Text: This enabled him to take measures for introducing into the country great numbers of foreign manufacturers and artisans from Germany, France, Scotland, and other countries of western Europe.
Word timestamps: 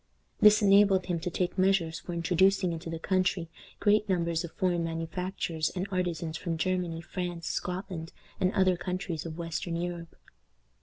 This 0.39 0.63
enabled 0.63 1.05
him 1.05 1.19
to 1.19 1.29
take 1.29 1.59
measures 1.59 1.99
for 1.99 2.13
introducing 2.13 2.73
into 2.73 2.89
the 2.89 2.97
country 2.97 3.49
great 3.79 4.09
numbers 4.09 4.43
of 4.43 4.51
foreign 4.53 4.83
manufacturers 4.83 5.69
and 5.75 5.87
artisans 5.91 6.37
from 6.37 6.57
Germany, 6.57 7.01
France, 7.01 7.45
Scotland, 7.45 8.11
and 8.39 8.51
other 8.53 8.75
countries 8.75 9.27
of 9.27 9.37
western 9.37 9.75
Europe. 9.75 10.15